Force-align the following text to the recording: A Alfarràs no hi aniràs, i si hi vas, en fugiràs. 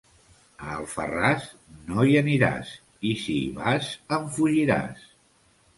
A 0.67 0.77
Alfarràs 0.77 1.45
no 1.91 2.07
hi 2.09 2.17
aniràs, 2.23 2.73
i 3.11 3.15
si 3.27 3.39
hi 3.45 3.55
vas, 3.61 3.95
en 4.21 4.29
fugiràs. 4.39 5.11